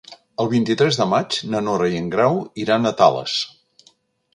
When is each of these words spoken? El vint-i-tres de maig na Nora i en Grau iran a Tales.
El 0.43 0.47
vint-i-tres 0.53 0.97
de 1.01 1.07
maig 1.11 1.37
na 1.55 1.63
Nora 1.67 1.93
i 1.97 2.01
en 2.01 2.11
Grau 2.17 2.43
iran 2.67 2.93
a 2.93 2.97
Tales. 3.05 3.41